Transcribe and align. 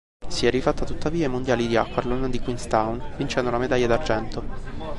Si 0.27 0.47
è 0.47 0.49
rifatta, 0.49 0.83
tuttavia, 0.83 1.25
ai 1.25 1.29
mondiali 1.31 1.67
di 1.67 1.75
aquathlon 1.75 2.27
di 2.31 2.39
Queenstown, 2.39 3.13
vincendo 3.17 3.51
la 3.51 3.59
medaglia 3.59 3.85
d'argento. 3.85 4.43